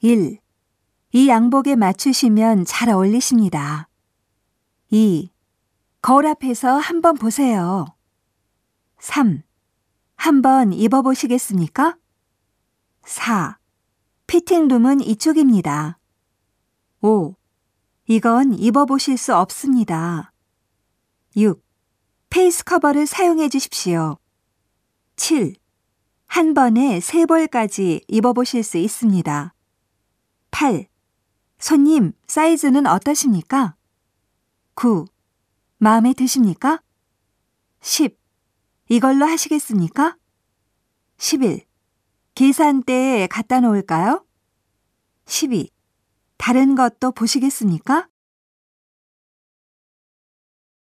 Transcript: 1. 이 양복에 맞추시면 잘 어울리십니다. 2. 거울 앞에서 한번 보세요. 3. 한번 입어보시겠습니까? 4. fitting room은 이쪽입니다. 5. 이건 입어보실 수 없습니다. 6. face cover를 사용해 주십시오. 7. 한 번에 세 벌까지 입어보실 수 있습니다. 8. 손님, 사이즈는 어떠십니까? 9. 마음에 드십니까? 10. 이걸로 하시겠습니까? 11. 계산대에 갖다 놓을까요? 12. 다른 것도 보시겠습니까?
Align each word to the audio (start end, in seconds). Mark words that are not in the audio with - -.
1. 0.00 0.38
이 1.10 1.28
양복에 1.28 1.74
맞추시면 1.74 2.64
잘 2.66 2.88
어울리십니다. 2.88 3.88
2. 4.90 5.28
거울 6.00 6.28
앞에서 6.28 6.76
한번 6.76 7.16
보세요. 7.16 7.84
3. 9.00 9.42
한번 10.14 10.72
입어보시겠습니까? 10.72 11.96
4. 13.06 13.58
fitting 14.28 14.64
room은 14.64 15.00
이쪽입니다. 15.00 15.98
5. 17.00 17.34
이건 18.06 18.54
입어보실 18.54 19.18
수 19.18 19.34
없습니다. 19.34 20.32
6. 21.34 21.60
face 22.30 22.62
cover를 22.62 23.08
사용해 23.08 23.48
주십시오. 23.48 24.18
7. 25.16 25.56
한 26.28 26.54
번에 26.54 27.00
세 27.00 27.26
벌까지 27.26 28.04
입어보실 28.06 28.62
수 28.62 28.78
있습니다. 28.78 29.54
8. 30.60 30.88
손님, 31.60 32.14
사이즈는 32.26 32.84
어떠십니까? 32.88 33.76
9. 34.74 35.04
마음에 35.76 36.12
드십니까? 36.12 36.82
10. 37.80 38.18
이걸로 38.88 39.24
하시겠습니까? 39.24 40.16
11. 41.16 41.64
계산대에 42.34 43.28
갖다 43.28 43.60
놓을까요? 43.60 44.26
12. 45.26 45.70
다른 46.38 46.74
것도 46.74 47.12
보시겠습니까? 47.12 48.08